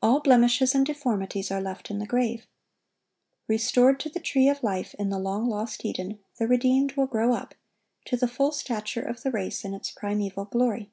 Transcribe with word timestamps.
All 0.00 0.20
blemishes 0.20 0.74
and 0.74 0.86
deformities 0.86 1.50
are 1.50 1.60
left 1.60 1.90
in 1.90 1.98
the 1.98 2.06
grave. 2.06 2.46
Restored 3.48 4.00
to 4.00 4.08
the 4.08 4.18
tree 4.18 4.48
of 4.48 4.62
life 4.62 4.94
in 4.94 5.10
the 5.10 5.18
long 5.18 5.46
lost 5.46 5.84
Eden, 5.84 6.20
the 6.38 6.48
redeemed 6.48 6.92
will 6.96 7.04
"grow 7.06 7.34
up"(1117) 7.34 7.50
to 8.06 8.16
the 8.16 8.28
full 8.32 8.50
stature 8.52 9.02
of 9.02 9.22
the 9.22 9.30
race 9.30 9.66
in 9.66 9.74
its 9.74 9.90
primeval 9.90 10.46
glory. 10.46 10.90